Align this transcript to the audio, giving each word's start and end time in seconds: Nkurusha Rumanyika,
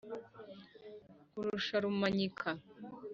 Nkurusha 1.29 1.75
Rumanyika, 1.83 2.49